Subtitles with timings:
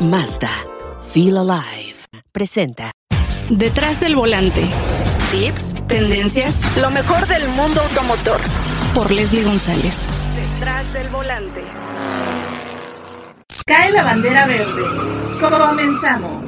[0.00, 0.50] Mazda.
[1.12, 1.96] Feel Alive.
[2.30, 2.92] Presenta.
[3.48, 4.62] Detrás del volante.
[5.30, 8.38] Tips, tendencias, lo mejor del mundo automotor.
[8.94, 10.10] Por Leslie González.
[10.34, 11.64] Detrás del volante.
[13.64, 14.82] Cae la bandera verde.
[15.40, 16.45] Comenzamos.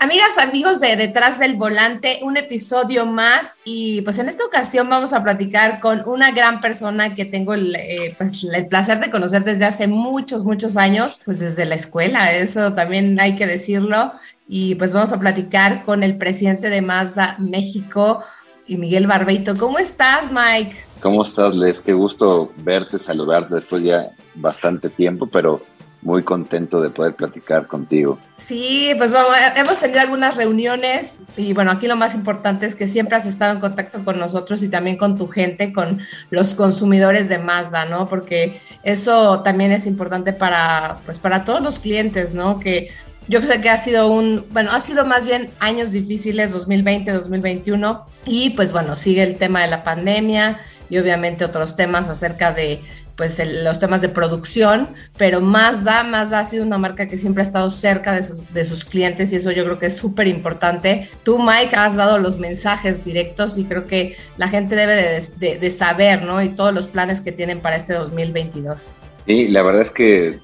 [0.00, 5.12] Amigas, amigos de Detrás del Volante, un episodio más y pues en esta ocasión vamos
[5.12, 9.44] a platicar con una gran persona que tengo el, eh, pues, el placer de conocer
[9.44, 14.12] desde hace muchos, muchos años, pues desde la escuela, eso también hay que decirlo.
[14.48, 18.20] Y pues vamos a platicar con el presidente de Mazda México
[18.66, 19.56] y Miguel Barbeito.
[19.56, 20.76] ¿Cómo estás, Mike?
[21.00, 21.80] ¿Cómo estás, Les?
[21.80, 25.62] Qué gusto verte, saludarte después ya bastante tiempo, pero
[26.04, 28.18] muy contento de poder platicar contigo.
[28.36, 29.26] Sí, pues bueno,
[29.56, 33.54] hemos tenido algunas reuniones y bueno, aquí lo más importante es que siempre has estado
[33.54, 38.06] en contacto con nosotros y también con tu gente, con los consumidores de Mazda, ¿no?
[38.06, 42.60] Porque eso también es importante para, pues para todos los clientes, ¿no?
[42.60, 42.90] Que
[43.26, 48.06] yo sé que ha sido un, bueno, ha sido más bien años difíciles, 2020, 2021,
[48.26, 50.58] y pues bueno, sigue el tema de la pandemia
[50.90, 52.82] y obviamente otros temas acerca de
[53.16, 57.46] pues los temas de producción, pero Mazda, Mazda ha sido una marca que siempre ha
[57.46, 61.08] estado cerca de sus, de sus clientes y eso yo creo que es súper importante.
[61.22, 65.70] Tú, Mike, has dado los mensajes directos y creo que la gente debe de, de,
[65.70, 66.42] saber, ¿no?
[66.42, 68.94] Y todos los planes que tienen para este 2022.
[69.26, 70.38] Sí, la verdad es que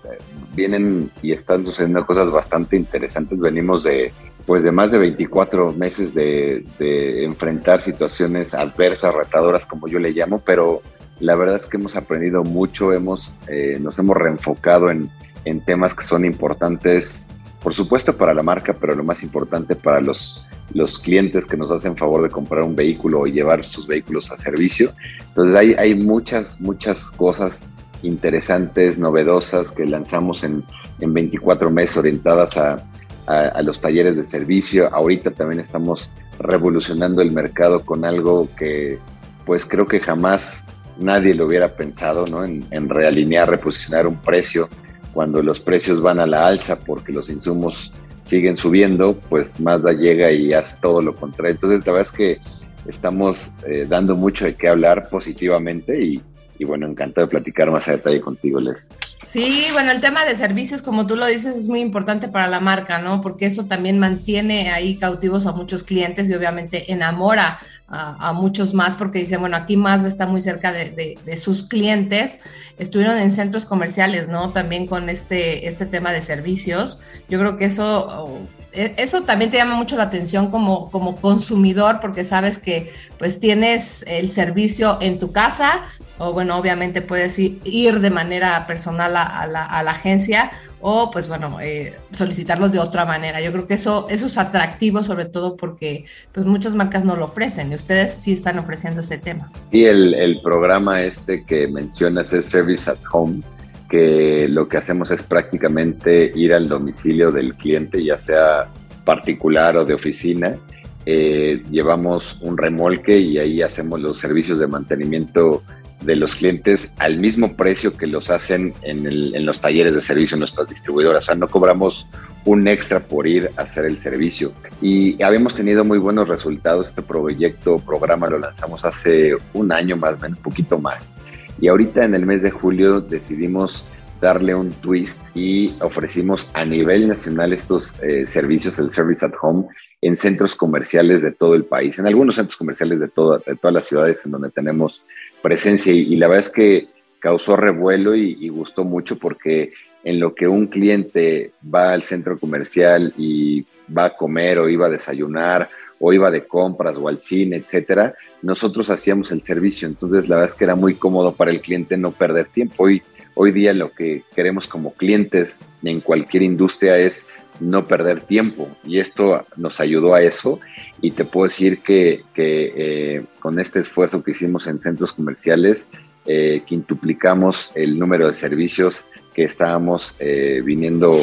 [0.54, 3.38] vienen y están sucediendo cosas bastante interesantes.
[3.38, 4.12] Venimos de
[4.46, 10.10] pues de más de 24 meses de, de enfrentar situaciones adversas, retadoras, como yo le
[10.10, 10.82] llamo, pero
[11.20, 15.10] la verdad es que hemos aprendido mucho, hemos, eh, nos hemos reenfocado en,
[15.44, 17.24] en, temas que son importantes,
[17.62, 21.70] por supuesto para la marca, pero lo más importante para los, los clientes que nos
[21.70, 24.92] hacen favor de comprar un vehículo o llevar sus vehículos a servicio.
[25.28, 27.66] Entonces hay, hay muchas, muchas cosas
[28.02, 30.64] interesantes, novedosas que lanzamos en,
[31.00, 32.82] en 24 meses orientadas a,
[33.26, 34.92] a, a los talleres de servicio.
[34.94, 38.98] Ahorita también estamos revolucionando el mercado con algo que
[39.44, 40.64] pues creo que jamás
[41.00, 42.44] nadie lo hubiera pensado, ¿no?
[42.44, 44.68] En, en, realinear, reposicionar un precio
[45.12, 50.30] cuando los precios van a la alza porque los insumos siguen subiendo, pues Mazda llega
[50.30, 51.52] y hace todo lo contrario.
[51.52, 52.40] Entonces, la verdad es que
[52.88, 56.22] estamos eh, dando mucho de qué hablar positivamente y,
[56.64, 58.90] bueno, encantado de platicar más a detalle contigo, Les.
[59.20, 62.60] Sí, bueno, el tema de servicios, como tú lo dices, es muy importante para la
[62.60, 63.20] marca, ¿no?
[63.20, 67.58] Porque eso también mantiene ahí cautivos a muchos clientes y obviamente enamora
[67.90, 72.38] a, muchos más porque dicen, bueno, aquí más está muy cerca de, sus clientes.
[72.78, 74.50] Estuvieron en centros comerciales, ¿no?
[74.50, 77.00] También con este, este tema de servicios.
[77.28, 81.98] Yo creo que eso e, eso también te llama mucho la atención como, como consumidor
[82.00, 85.82] porque sabes que pues tienes el servicio en tu casa
[86.18, 91.94] o bueno, obviamente puedes ir de manera personal a la, agencia o pues bueno, eh,
[92.10, 93.40] solicitarlo de otra manera.
[93.40, 97.24] Yo creo que eso, eso es atractivo sobre todo porque pues muchas marcas no lo
[97.24, 99.50] ofrecen y ustedes sí están ofreciendo ese tema.
[99.70, 103.42] Sí, el, el programa este que mencionas es Service at Home
[103.90, 108.68] que lo que hacemos es prácticamente ir al domicilio del cliente, ya sea
[109.04, 110.56] particular o de oficina.
[111.04, 115.64] Eh, llevamos un remolque y ahí hacemos los servicios de mantenimiento
[116.02, 120.40] de los clientes al mismo precio que los hacen en, los talleres de servicio en
[120.40, 121.24] nuestras distribuidoras.
[121.24, 122.06] O sea, no cobramos
[122.44, 124.52] un extra por ir a hacer el servicio.
[124.80, 126.88] Y habíamos tenido muy buenos resultados.
[126.88, 131.16] Este proyecto, programa lo lanzamos hace un año más o menos, un poquito más.
[131.60, 133.84] Y ahorita en el mes de julio decidimos
[134.20, 139.66] darle un twist y ofrecimos a nivel nacional estos eh, servicios, el Service at Home,
[140.02, 143.74] en centros comerciales de todo el país, en algunos centros comerciales de, toda, de todas
[143.74, 145.02] las ciudades en donde tenemos
[145.42, 145.92] presencia.
[145.92, 149.72] Y, la verdad es que causó revuelo y, y, gustó mucho porque
[150.04, 154.86] en lo que un cliente va al centro comercial y va a comer o iba
[154.86, 155.68] a desayunar
[155.98, 159.86] o iba de compras o al cine, etcétera, nosotros hacíamos el servicio.
[159.86, 162.84] Entonces, la verdad es que era muy cómodo para el cliente no perder tiempo.
[162.84, 163.02] Hoy,
[163.34, 167.26] hoy día lo que queremos como clientes en cualquier industria es
[167.60, 170.58] no perder tiempo y esto nos ayudó a eso
[171.00, 175.88] y te puedo decir que, que eh, con este esfuerzo que hicimos en centros comerciales
[176.26, 181.16] eh, quintuplicamos el número de servicios que estábamos eh, viniendo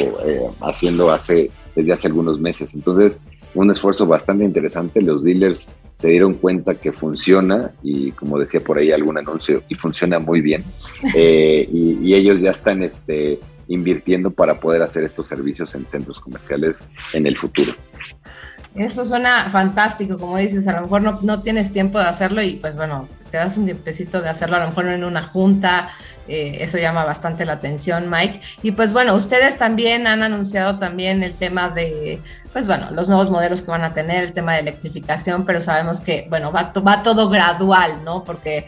[0.60, 3.20] haciendo hace desde hace algunos meses entonces
[3.54, 5.02] un esfuerzo bastante interesante.
[5.02, 9.74] Los dealers se dieron cuenta que funciona y como decía por ahí algún anuncio, y
[9.74, 10.64] funciona muy bien.
[11.18, 16.86] Y, y, ellos ya están este, invirtiendo para poder hacer estos servicios en centros comerciales
[17.12, 17.72] en el futuro.
[18.74, 22.56] Eso suena fantástico, como dices, a lo mejor no, no, tienes tiempo de hacerlo y
[22.56, 25.88] pues bueno, te das un tiempecito de hacerlo, a lo mejor en una junta,
[26.28, 28.40] eh, eso llama bastante la atención, Mike.
[28.62, 32.20] Y pues bueno, ustedes también han anunciado también el tema de,
[32.52, 36.00] pues bueno, los nuevos modelos que van a tener, el tema de electrificación, pero sabemos
[36.00, 38.22] que, bueno, va, va todo gradual, ¿no?
[38.22, 38.66] Porque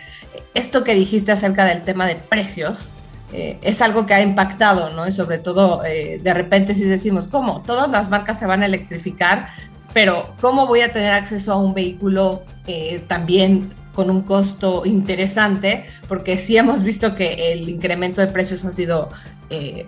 [0.55, 2.91] esto que dijiste acerca del tema de precios,
[3.33, 5.07] eh, es algo que ha impactado, ¿no?
[5.07, 7.63] Y sobre todo, eh, de repente si decimos, ¿cómo?
[7.63, 9.49] Todas las marcas se van a electrificar,
[9.93, 15.85] pero ¿cómo voy a tener acceso a un vehículo eh, también con un costo interesante?
[16.09, 19.11] Porque sí hemos visto que el incremento de precios ha sido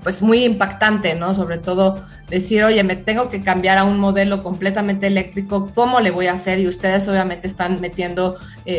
[0.03, 1.37] pues muy impactante, ¿no?
[1.37, 6.11] Sobre todo decir, oye, me tengo que cambiar a un modelo completamente eléctrico, ¿cómo le
[6.11, 6.59] voy a hacer?
[6.59, 8.35] Y ustedes obviamente están metiendo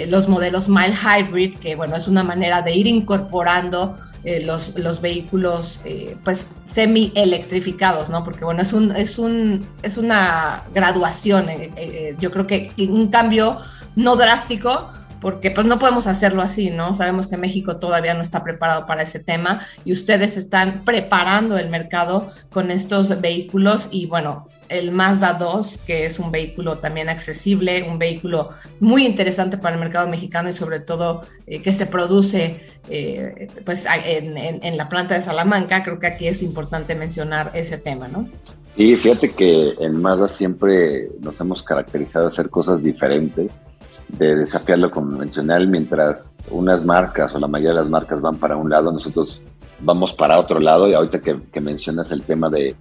[0.10, 5.02] los modelos mild hybrid, que bueno, es una manera de ir incorporando eh, los, los,
[5.02, 8.24] vehículos eh, pues semi electrificados, ¿no?
[8.24, 13.58] Porque bueno, es un, es un, es una graduación, eh, yo creo que un cambio
[13.96, 14.90] no drástico,
[15.20, 16.94] porque pues no podemos hacerlo así, ¿no?
[16.94, 21.70] Sabemos que México todavía no está preparado para ese tema y ustedes están preparando el
[21.70, 27.88] mercado con estos vehículos y bueno, el Mazda 2, que es un vehículo también accesible,
[27.90, 28.50] un vehículo
[28.80, 32.60] muy interesante para el mercado mexicano y sobre todo eh, que se produce
[32.90, 35.84] eh, pues en, en, la planta de Salamanca.
[35.84, 38.28] Creo que aquí es importante mencionar ese tema, ¿no?
[38.76, 43.62] Sí, fíjate que en Mazda siempre nos hemos caracterizado a hacer cosas diferentes,
[44.08, 48.58] de desafiar lo convencional, mientras unas marcas o la mayoría de las marcas van para
[48.58, 49.42] un lado, nosotros
[49.84, 52.76] vamos para otro lado y ahorita que, mencionas el tema de,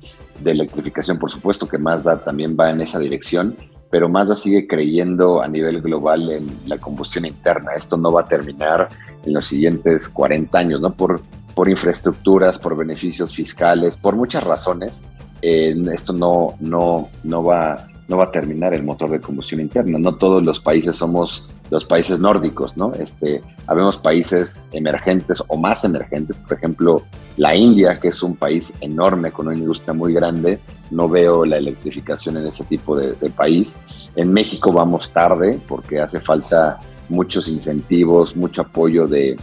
[0.44, 3.56] electrificación, por supuesto que Mazda también va en esa dirección,
[3.90, 7.72] pero Mazda sigue creyendo a nivel global en la combustión interna.
[7.76, 8.88] Esto no va a terminar
[9.24, 10.92] en los siguientes 40 años, ¿no?
[10.92, 11.20] Por,
[11.54, 15.02] por infraestructuras, por beneficios fiscales, por muchas razones.
[15.42, 19.98] Eh, esto no, no, no va no va a terminar el motor de combustión interna.
[19.98, 22.92] No todos los países somos los países nórdicos, ¿no?
[22.92, 27.02] Este, habemos países emergentes o más emergentes, por ejemplo,
[27.38, 30.60] la India, que es un país enorme con una industria muy grande,
[30.90, 33.78] no veo la electrificación en ese tipo de, país.
[34.16, 36.78] En México vamos tarde porque hace falta
[37.08, 39.38] muchos incentivos, mucho apoyo de,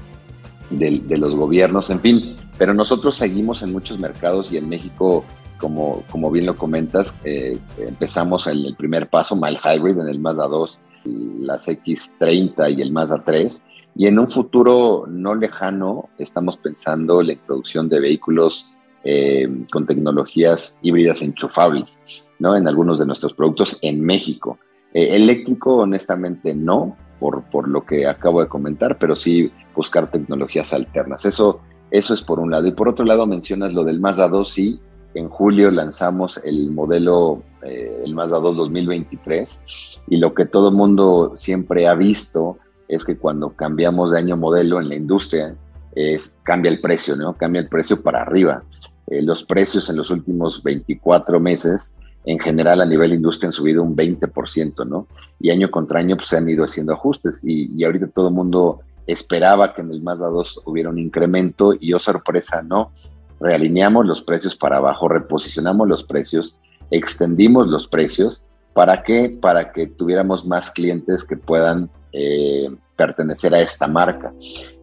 [0.69, 5.25] de los gobiernos, en fin, pero nosotros seguimos en muchos mercados y en México
[5.57, 10.19] como, como bien lo comentas, eh, empezamos en el primer paso, Mild Hybrid, en el
[10.19, 13.63] Mazda 2, las X30 y el Mazda 3.
[13.95, 18.71] Y en un futuro no lejano estamos pensando la introducción de vehículos
[19.03, 22.01] eh, con tecnologías híbridas enchufables,
[22.37, 22.55] ¿no?
[22.55, 24.59] En algunos de nuestros productos en México.
[24.93, 30.73] Eh, eléctrico, honestamente, no, por, por lo que acabo de comentar, pero sí buscar tecnologías
[30.73, 31.25] alternas.
[31.25, 31.61] Eso,
[31.91, 32.67] eso es por un lado.
[32.67, 34.79] Y por otro lado, mencionas lo del Mazda 2, sí,
[35.13, 41.33] en julio lanzamos el modelo, eh, el Mazda 2 2023, y lo que todo mundo
[41.35, 42.57] siempre ha visto
[42.87, 45.55] es que cuando cambiamos de año modelo en la industria,
[45.93, 47.33] es, cambia el precio, ¿no?
[47.33, 48.63] Cambia el precio para arriba.
[49.07, 51.95] Eh, los precios en los últimos 24 meses,
[52.25, 55.07] en general a nivel industria, han subido un 20%, ¿no?
[55.39, 58.33] Y año contra año pues, se han ido haciendo ajustes y, y ahorita todo el
[58.33, 62.91] mundo esperaba que en el Mazda 2 hubiera un incremento y, oh sorpresa, no
[63.39, 66.59] realineamos los precios para abajo, reposicionamos los precios,
[66.91, 68.45] extendimos los precios.
[68.73, 69.37] ¿Para qué?
[69.41, 74.33] Para que tuviéramos más clientes que puedan eh, pertenecer a esta marca.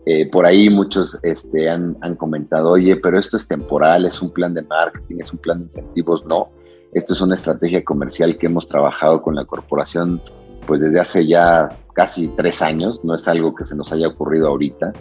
[0.04, 4.30] Eh, por ahí muchos este, han, han, comentado, oye, pero esto es temporal, es un
[4.30, 6.24] plan de marketing, es un plan de incentivos.
[6.26, 6.50] No,
[6.92, 10.20] esto es una estrategia comercial que hemos trabajado con la corporación
[10.66, 14.48] pues desde hace ya casi tres años, no es algo que se nos haya ocurrido
[14.48, 14.92] ahorita.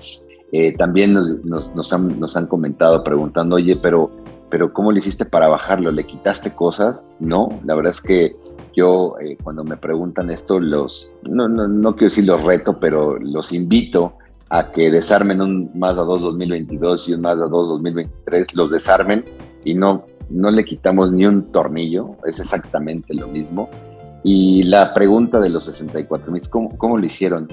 [0.52, 4.12] Eh, también nos, han, comentado preguntando, oye, pero,
[4.50, 5.92] pero ¿cómo le hiciste para bajarlo?
[5.92, 7.10] ¿Le quitaste cosas?
[7.20, 8.36] No, la verdad es que
[8.76, 13.18] yo eh, cuando me preguntan esto, los, no, no, no quiero decir los reto, pero
[13.18, 14.18] los invito
[14.50, 19.26] a que desarmen un Mazda 2 2022 y un Mazda 2 2023, los desarmen
[19.64, 23.70] y no, no le quitamos ni un tornillo, es exactamente lo mismo.
[24.24, 27.48] Y la pregunta de los 64 mil, ¿cómo, ¿cómo lo hicieron?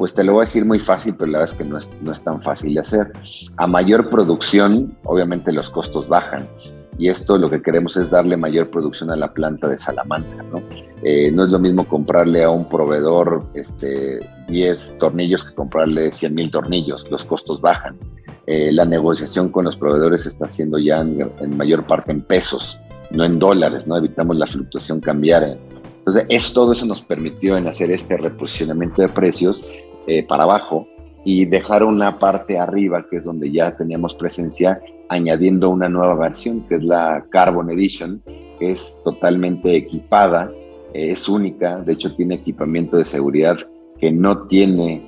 [0.00, 1.90] Pues te lo voy a decir muy fácil, pero la verdad es que no es,
[2.00, 3.12] no es tan fácil de hacer.
[3.58, 6.48] A mayor producción, obviamente los costos bajan.
[6.96, 10.42] Y esto lo que queremos es darle mayor producción a la planta de Salamanca.
[10.50, 10.62] No,
[11.02, 16.34] eh, no es lo mismo comprarle a un proveedor este, 10 tornillos que comprarle 100
[16.34, 17.10] mil tornillos.
[17.10, 17.98] Los costos bajan.
[18.46, 22.80] Eh, la negociación con los proveedores está haciendo ya en, mayor parte en pesos,
[23.10, 23.86] no en dólares.
[23.86, 23.98] ¿no?
[23.98, 25.58] Evitamos la fluctuación cambiaria
[26.00, 29.66] entonces, es, todo eso nos permitió en hacer este reposicionamiento de precios
[30.06, 30.86] eh, para abajo
[31.24, 36.62] y dejar una parte arriba, que es donde ya teníamos presencia, añadiendo una nueva versión,
[36.62, 38.22] que es la Carbon Edition,
[38.58, 40.50] que es totalmente equipada
[40.92, 43.58] eh, es única, de hecho tiene equipamiento de seguridad
[43.98, 45.02] que no tiene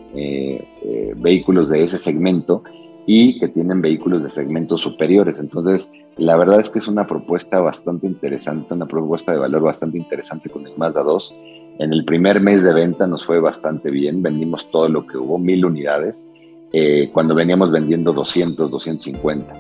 [1.17, 2.63] vehículos de ese segmento
[3.07, 5.41] y que tienen vehículos de segmentos superiores.
[5.41, 9.99] Entonces, la verdad es que es una propuesta bastante interesante, una propuesta de valor bastante
[9.99, 11.35] interesante con el Mazda 2.
[11.83, 15.37] En el primer mes de venta nos fue bastante bien, vendimos todo lo que hubo,
[15.37, 16.31] mil unidades,
[16.73, 19.53] eh, cuando veníamos vendiendo 200, 250.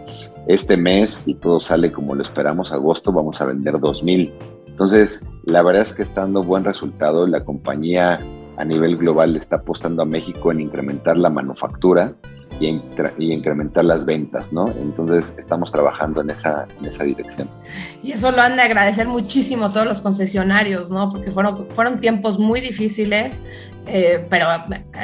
[0.46, 4.32] Este mes, si todo sale como lo esperamos, agosto, vamos a vender 2000.
[4.68, 7.26] Entonces, la verdad es que está dando buen resultado.
[7.26, 8.20] La compañía
[8.56, 12.14] a nivel global está apostando a México en incrementar la manufactura
[12.64, 14.66] y, incrementar las ventas, ¿no?
[14.80, 17.48] Entonces estamos trabajando en esa, en esa dirección.
[18.02, 21.08] Y eso lo han de agradecer muchísimo todos los concesionarios, ¿no?
[21.10, 23.42] Porque fueron, fueron tiempos muy difíciles,
[23.86, 24.46] eh, pero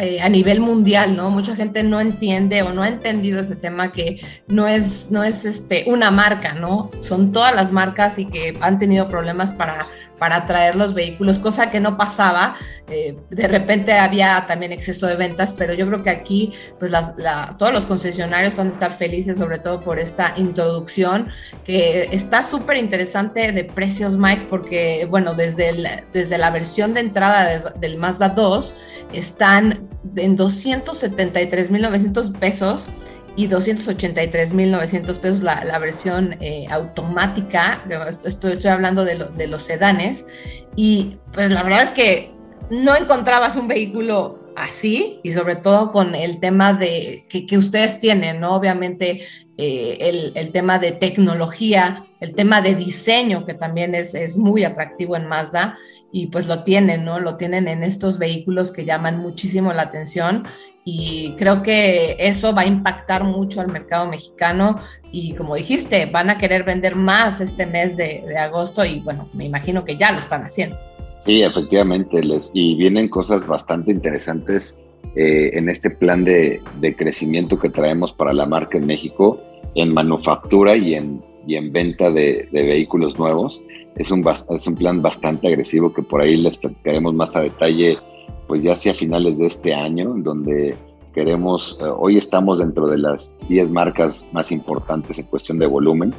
[0.01, 1.31] eh, a nivel mundial, ¿no?
[1.31, 5.45] Mucha gente no entiende o no ha entendido ese tema que no es, no es
[5.45, 6.89] este, una marca, ¿no?
[7.01, 9.85] Son todas las marcas y que han tenido problemas para,
[10.19, 12.55] para traer los vehículos, cosa que no pasaba.
[12.91, 17.17] Eh, de repente había también exceso de ventas, pero yo creo que aquí, pues las,
[17.59, 21.29] todos los concesionarios van a estar felices, sobre todo por esta introducción,
[21.65, 27.59] que está súper interesante de precios, Mike, porque, bueno, desde, desde la versión de entrada
[27.79, 28.68] del Mazda 2,
[29.13, 32.87] están en 273.900 pesos
[33.37, 37.85] y 283.900 pesos la, versión eh, automática.
[38.25, 40.27] Estoy, estoy hablando de, los sedanes.
[40.75, 42.35] Y pues la verdad es que
[42.71, 48.41] no encontrabas un vehículo así y sobre todo con el tema de que, ustedes tienen,
[48.41, 48.55] ¿no?
[48.55, 49.23] Obviamente
[49.57, 54.65] eh, el, el, tema de tecnología, el tema de diseño, que también es, es muy
[54.65, 55.77] atractivo en Mazda
[56.13, 57.21] y pues lo tienen, ¿no?
[57.21, 60.47] Lo tienen en estos vehículos que llaman muchísimo la atención
[60.85, 64.81] y creo que eso va a impactar mucho al mercado mexicano
[65.13, 69.45] y como dijiste, van a querer vender más este mes de agosto y bueno, me
[69.45, 70.77] imagino que ya lo están haciendo.
[71.25, 74.83] Sí, efectivamente, les, y vienen cosas bastante interesantes
[75.15, 76.61] eh, en este plan de,
[76.97, 79.41] crecimiento que traemos para la marca en México,
[79.75, 83.61] en manufactura y en, y en venta de, de vehículos nuevos.
[83.97, 87.99] Es un, es un plan bastante agresivo que por ahí les platicaremos más a detalle,
[88.47, 90.77] pues ya hacia finales de este año, donde
[91.15, 96.15] queremos, eh, hoy estamos dentro de las 10 marcas más importantes en cuestión de volumen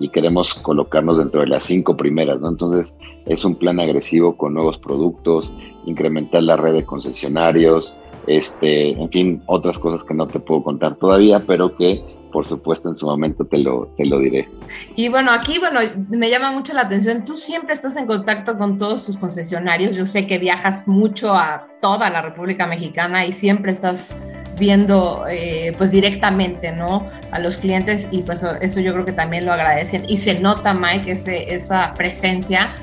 [0.00, 2.48] y queremos colocarnos dentro de las cinco primeras, ¿no?
[2.48, 2.94] Entonces
[3.26, 5.52] es un plan agresivo con nuevos productos,
[5.86, 10.96] incrementar la red de concesionarios, este, en fin, otras cosas que no te puedo contar
[10.96, 12.02] todavía, pero que
[12.34, 14.48] por supuesto en su momento te lo, te lo diré.
[14.96, 18.76] Y bueno, aquí, bueno, me llama mucho la atención, tú siempre estás en contacto con
[18.76, 23.70] todos tus concesionarios, yo sé que viajas mucho a toda la República Mexicana y siempre
[23.70, 24.16] estás
[24.58, 27.06] viendo eh, pues directamente, ¿no?
[27.30, 30.74] A los clientes y pues eso yo creo que también lo agradecen y se nota,
[30.74, 32.74] Mike, ese, esa presencia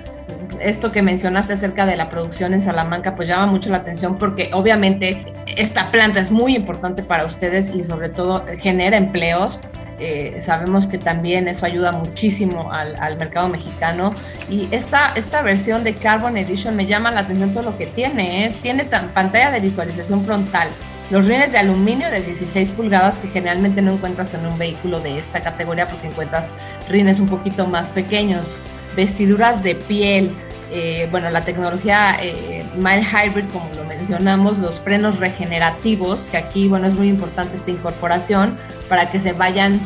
[0.60, 4.51] esto que mencionaste acerca de la producción en Salamanca, pues llama mucho la atención porque
[4.54, 5.25] obviamente
[5.58, 9.60] esta planta es muy importante para ustedes y sobre todo genera empleos.
[10.00, 14.16] Eh, sabemos que también eso ayuda muchísimo al, al, mercado mexicano.
[14.50, 18.46] Y esta, esta versión de Carbon Edition me llama la atención todo lo que tiene.
[18.46, 18.56] ¿eh?
[18.63, 20.70] Tiene pantalla de visualización frontal,
[21.12, 25.20] los rines de aluminio de 16 pulgadas que generalmente no encuentras en un vehículo de
[25.20, 26.51] esta categoría porque encuentras
[26.89, 28.62] rines un poquito más pequeños,
[28.96, 30.34] vestiduras de piel,
[30.72, 36.70] eh, bueno, la tecnología eh, Mild Hybrid, como lo mencionamos, los frenos regenerativos, que aquí,
[36.70, 39.82] bueno, es muy importante esta incorporación para que se vayan,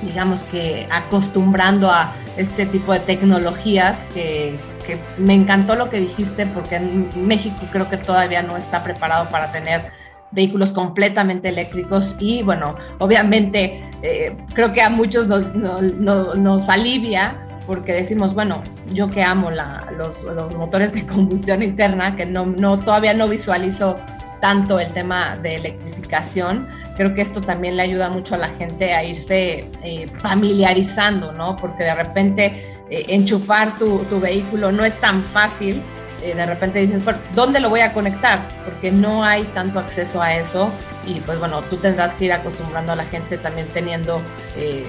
[0.00, 6.46] digamos que, acostumbrando a este tipo de tecnologías que, que me encantó lo que dijiste,
[6.46, 9.90] porque en México creo que todavía no está preparado para tener
[10.34, 16.68] vehículos completamente eléctricos y bueno, obviamente eh, creo que a muchos nos, no, no, nos
[16.68, 18.62] alivia porque decimos, bueno,
[18.92, 23.28] yo que amo la, los, los, motores de combustión interna, que no, no, todavía no
[23.28, 23.98] visualizo
[24.40, 28.92] tanto el tema de electrificación, creo que esto también le ayuda mucho a la gente
[28.92, 31.56] a irse eh, familiarizando, ¿no?
[31.56, 32.54] Porque de repente
[32.90, 35.82] eh, enchufar tu, tu, vehículo no es tan fácil.
[36.24, 37.02] Eh, de repente dices,
[37.34, 38.48] ¿dónde lo voy a conectar?
[38.64, 40.70] Porque no hay tanto acceso a eso
[41.06, 44.22] y pues bueno, tú tendrás que ir acostumbrando a la gente también teniendo
[44.56, 44.86] eh,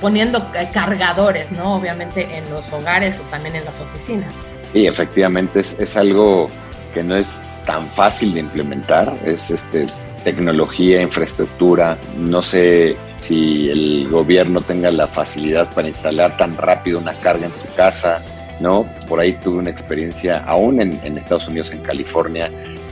[0.00, 1.74] poniendo cargadores, ¿no?
[1.74, 4.40] Obviamente en los hogares o también en las oficinas.
[4.72, 6.48] Sí, efectivamente es, es algo
[6.94, 9.86] que no es tan fácil de implementar, es este,
[10.22, 17.14] tecnología, infraestructura, no sé si el gobierno tenga la facilidad para instalar tan rápido una
[17.14, 18.20] carga en tu casa,
[18.62, 18.86] ¿no?
[19.08, 22.50] Por ahí tuve una experiencia, aún en, Estados Unidos, en California,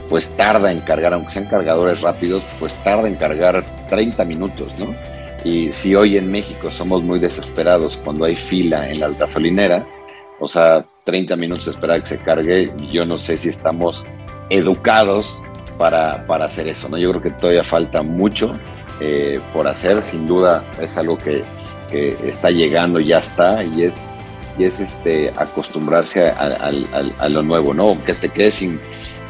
[0.09, 4.93] pues tarda en cargar, aunque sean cargadores rápidos, pues tarda en cargar 30 minutos, ¿no?
[5.43, 9.85] Y si hoy en México somos muy desesperados cuando hay fila en las gasolineras,
[10.39, 12.71] o sea, 30 minutos esperar que se cargue.
[12.91, 14.05] Yo no sé si estamos
[14.49, 15.41] educados
[15.77, 16.97] para, para hacer eso, ¿no?
[16.97, 18.53] Yo creo que todavía falta mucho
[18.99, 21.43] eh, por hacer, sin duda es algo que,
[21.89, 24.11] que, está llegando, ya está, y es,
[24.57, 26.71] y es este, acostumbrarse a,
[27.19, 27.97] a, lo nuevo, ¿no?
[28.05, 28.79] Que te quedes sin,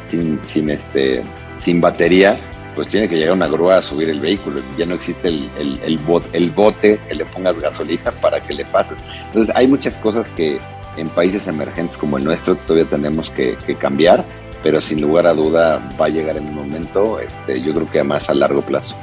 [0.06, 1.22] sin, sin, este,
[1.58, 2.36] sin batería,
[2.74, 4.60] pues tiene que llegar una grúa a subir el vehículo.
[4.76, 6.00] Ya no existe el, el, el,
[6.32, 8.98] el bote que le pongas gasolina para que le pases.
[9.26, 10.58] Entonces hay muchas cosas que
[10.96, 14.24] en países emergentes como el nuestro todavía tenemos que, que cambiar,
[14.62, 18.02] pero sin lugar a duda va a llegar en un momento, este, yo creo que
[18.04, 18.94] más a largo plazo.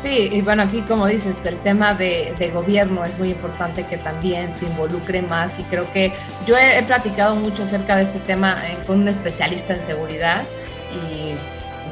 [0.00, 3.98] Sí, y bueno, aquí como dices, el tema de, de, gobierno es muy importante que
[3.98, 6.12] también se involucre más y creo que
[6.46, 10.44] yo he, platicado mucho acerca de este tema eh, con un especialista en seguridad
[10.92, 11.34] y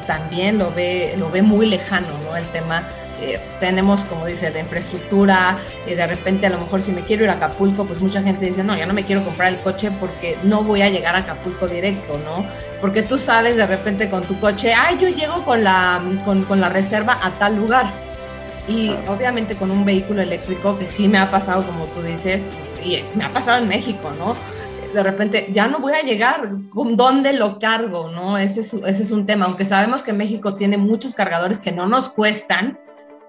[0.06, 2.36] también lo ve, lo ve muy lejano, ¿no?
[2.36, 2.84] El tema
[3.20, 7.24] eh, tenemos, como dice, de infraestructura, y de repente a lo mejor si me quiero
[7.24, 9.90] ir a Acapulco, pues mucha gente dice, no, ya no me quiero comprar el coche
[9.98, 12.46] porque no voy a llegar a Acapulco directo, ¿no?
[12.80, 16.60] Porque tú sales de repente con tu coche, ay, yo llego con la, con, con
[16.60, 17.90] la reserva a tal lugar.
[18.68, 22.50] Y obviamente con un vehículo eléctrico, que sí me ha pasado, como tú dices,
[22.84, 24.34] y me ha pasado en México, ¿no?
[24.92, 28.10] de repente ya no voy a llegar, ¿con dónde lo cargo?
[28.10, 28.38] ¿no?
[28.38, 31.86] Ese es, ese es un tema, aunque sabemos que México tiene muchos cargadores que no
[31.86, 32.78] nos cuestan,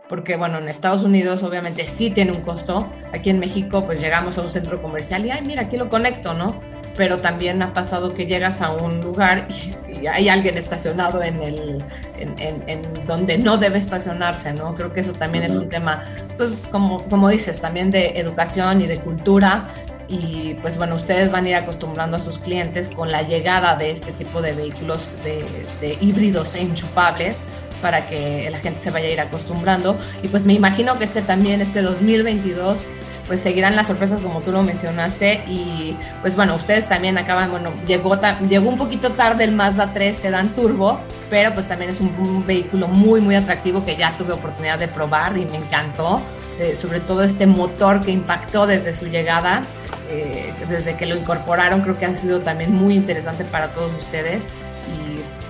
[0.09, 4.37] porque bueno, en Estados Unidos obviamente sí tiene un costo, aquí en México pues llegamos
[4.37, 6.59] a un centro comercial y, ay, mira, aquí lo conecto, ¿no?
[6.95, 9.75] Pero también ha pasado que llegas a un lugar y,
[10.07, 11.83] hay alguien estacionado en el,
[12.19, 14.75] en, en, en, donde no debe estacionarse, ¿no?
[14.75, 16.03] Creo que eso también es un tema,
[16.37, 19.65] pues como, como dices, también de educación y de cultura,
[20.09, 23.91] y pues bueno, ustedes van a ir acostumbrando a sus clientes con la llegada de
[23.91, 25.43] este tipo de vehículos de,
[25.81, 27.45] de, híbridos e enchufables
[27.81, 29.97] para que la gente se vaya a ir acostumbrando.
[30.23, 32.85] Y pues me imagino que este también, este 2022,
[33.27, 35.43] pues seguirán las sorpresas como tú lo mencionaste.
[35.47, 38.17] Y pues bueno, ustedes también acaban, bueno, llegó,
[38.49, 42.87] llegó un poquito tarde el Mazda 3 Sedan Turbo, pero pues también es un, vehículo
[42.87, 46.21] muy, muy atractivo que ya tuve oportunidad de probar y me encantó.
[46.59, 49.61] Eh, sobre todo este motor que impactó desde su llegada,
[50.09, 54.47] eh, desde que lo incorporaron, creo que ha sido también muy interesante para todos ustedes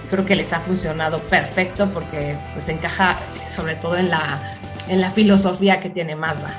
[0.10, 4.40] creo que les ha funcionado perfecto porque pues encaja sobre todo en la,
[4.88, 6.54] en la filosofía que tiene Mazda.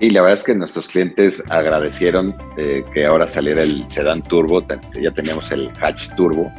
[0.00, 4.64] Y la verdad es que nuestros clientes agradecieron eh, que ahora saliera el sedán turbo,
[5.00, 6.52] ya teníamos el hatch turbo,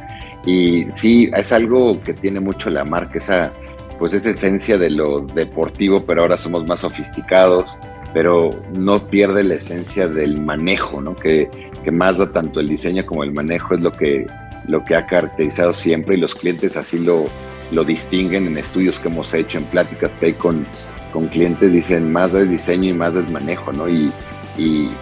[0.44, 3.52] y sí, es algo que tiene mucho la marca, esa,
[3.98, 7.78] pues esa esencia de lo deportivo, pero ahora somos más sofisticados,
[8.12, 11.14] pero no pierde la esencia del manejo, ¿no?
[11.14, 11.48] Que,
[11.82, 14.26] que Mazda, tanto el diseño como el manejo, es lo que
[14.66, 17.28] lo que ha caracterizado siempre y los clientes así lo,
[17.72, 20.66] lo distinguen en estudios que hemos hecho, en pláticas que hay con,
[21.12, 23.88] con clientes, dicen más es diseño y más es manejo, ¿no?
[23.88, 24.12] Y,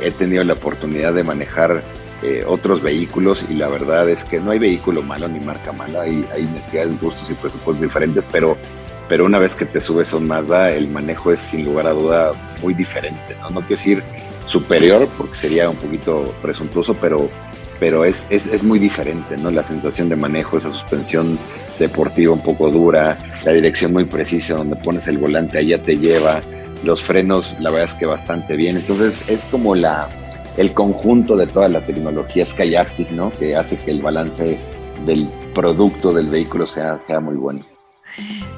[0.00, 1.82] he tenido la oportunidad de manejar
[2.22, 6.02] eh, otros vehículos y la verdad es que no hay vehículo malo ni marca mala,
[6.02, 8.56] hay, hay necesidades, gustos y presupuestos diferentes, pero,
[9.08, 11.92] pero una vez que te subes a un Mazda, el manejo es sin lugar a
[11.92, 12.30] duda
[12.62, 13.50] muy diferente, ¿no?
[13.50, 14.04] No quiero decir
[14.44, 17.28] superior porque sería un poquito presuntuoso, pero
[17.78, 19.50] pero es, es, es, muy diferente, ¿no?
[19.50, 21.38] La sensación de manejo, esa suspensión
[21.78, 26.40] deportiva un poco dura, la dirección muy precisa, donde pones el volante, allá te lleva,
[26.84, 28.76] los frenos, la verdad es que bastante bien.
[28.76, 30.08] Entonces es como la,
[30.56, 33.30] el conjunto de toda la tecnología Skyactiv, ¿no?
[33.32, 34.58] Que hace que el balance
[35.04, 37.64] del producto del vehículo sea, sea muy bueno.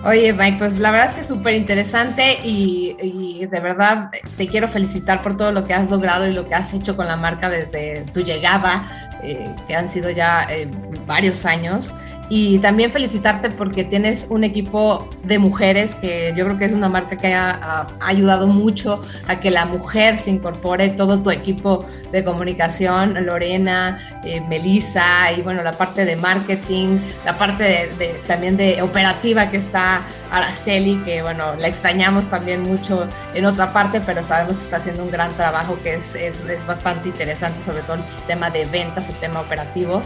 [0.04, 4.68] Oye, Mike, pues la verdad es que es súper interesante y, de verdad te quiero
[4.68, 7.48] felicitar por todo lo que has logrado y lo que has hecho con la marca
[7.48, 10.68] desde tu llegada, eh, que han sido ya eh,
[11.06, 11.92] varios años
[12.31, 16.88] y también felicitarte porque tienes un equipo de mujeres que yo creo que es una
[16.88, 21.85] marca que ha, ha, ayudado mucho a que la mujer se incorpore, todo tu equipo
[22.12, 28.21] de comunicación, Lorena, eh, Melissa y bueno, la parte de marketing, la parte de, de,
[28.29, 34.01] también de operativa que está Araceli, que bueno, la extrañamos también mucho en otra parte,
[34.01, 37.83] pero sabemos que está haciendo un gran trabajo que es, es, es bastante interesante, sobre
[37.83, 40.01] todo el tema de ventas, el tema operativo.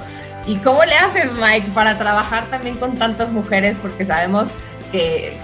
[0.47, 3.79] ¿Y cómo le haces, Mike, para trabajar también con tantas mujeres?
[3.81, 4.53] Porque sabemos
[4.93, 5.39] que,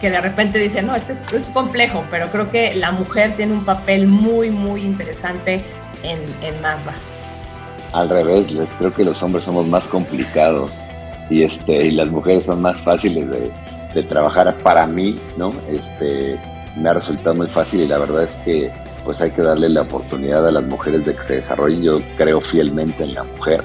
[0.00, 3.34] que, de repente dicen, no, es que es, es, complejo, pero creo que la mujer
[3.36, 5.64] tiene un papel muy, muy interesante
[6.02, 6.92] en, en Mazda.
[7.92, 10.70] Al revés, les creo que los hombres somos más complicados
[11.30, 13.50] y, este, y las mujeres son más fáciles de,
[13.94, 15.50] de trabajar para mí, ¿no?
[15.68, 16.38] Este,
[16.76, 18.70] me ha resultado muy fácil y la verdad es que
[19.04, 21.82] pues hay que darle la oportunidad a las mujeres de que se desarrollen.
[21.82, 23.62] Yo creo fielmente en la mujer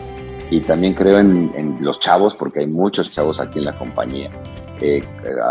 [0.49, 4.31] y también creo en, los chavos, porque hay muchos chavos aquí en la compañía.
[4.79, 5.01] Eh,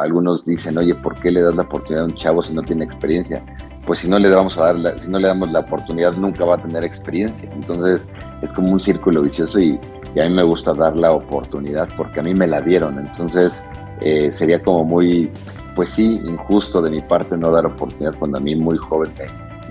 [0.02, 2.84] algunos dicen, oye, ¿por qué le das la oportunidad a un chavo si no tiene
[2.84, 3.42] experiencia?
[3.86, 6.56] pues si no le vamos a dar, si no le damos la oportunidad, nunca va
[6.56, 7.48] a tener experiencia.
[7.52, 8.02] Entonces
[8.42, 9.78] es como un círculo vicioso y,
[10.18, 12.98] a mí me gusta dar la oportunidad porque a mí me la dieron.
[12.98, 13.68] Entonces
[14.00, 15.30] eh, sería como muy,
[15.74, 19.12] pues sí, injusto de mi parte no dar oportunidad cuando a mí muy joven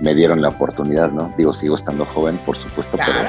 [0.00, 1.34] me, dieron la oportunidad, ¿no?
[1.36, 3.28] Digo, sigo estando joven, por supuesto, pero,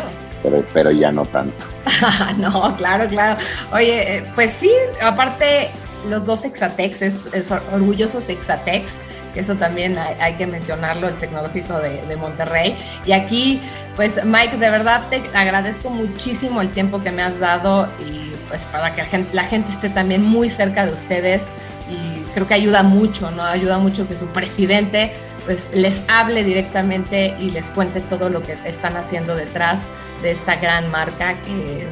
[0.74, 1.54] pero, ya no tanto.
[2.38, 3.38] no, claro, claro.
[3.72, 5.70] Oye, eh, pues sí, aparte
[6.10, 9.00] los dos Exatex, es, orgullosos Exatex,
[9.34, 12.76] que eso también hay, que mencionarlo, el tecnológico de, Monterrey.
[13.06, 13.62] Y aquí,
[13.96, 18.66] pues Mike, de verdad te agradezco muchísimo el tiempo que me has dado y pues
[18.66, 21.48] para que la gente, la gente esté también muy cerca de ustedes
[21.90, 23.44] y creo que ayuda mucho, ¿no?
[23.44, 25.14] Ayuda mucho que su presidente
[25.48, 29.88] pues les hable directamente y les cuente todo lo que están haciendo detrás
[30.22, 31.88] de esta gran marca que,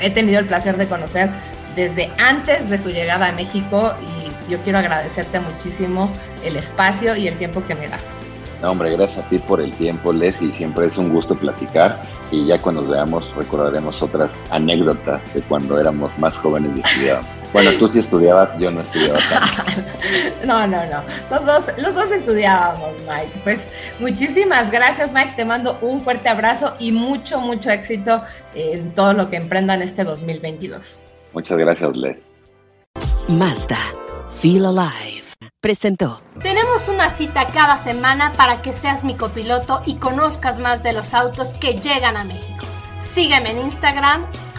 [0.00, 1.28] he tenido el placer de conocer
[1.74, 6.08] desde antes de su llegada a México y yo quiero agradecerte muchísimo
[6.44, 8.20] el espacio y el tiempo que me das.
[8.60, 12.00] No, hombre, gracias a ti por el tiempo, Les, y siempre es un gusto platicar.
[12.30, 17.41] Y ya cuando nos veamos recordaremos otras anécdotas de cuando éramos más jóvenes y estudiábamos.
[17.52, 19.82] Bueno, tú sí estudiabas, yo no estudiaba tanto.
[20.46, 21.02] no, no, no.
[21.30, 23.40] Los dos, los dos estudiábamos, Mike.
[23.44, 23.68] Pues
[24.00, 25.34] muchísimas gracias, Mike.
[25.36, 28.22] Te mando un fuerte abrazo y mucho, mucho éxito
[28.54, 31.02] en todo lo que emprendan este 2022.
[31.34, 32.34] Muchas gracias, Les.
[33.28, 33.78] Mazda,
[34.40, 35.24] Feel Alive,
[35.60, 36.22] presentó.
[36.42, 41.14] Tenemos una cita cada semana para que seas mi copiloto y conozcas más de los
[41.14, 42.64] autos que llegan a México.
[43.00, 44.26] Sígueme en Instagram,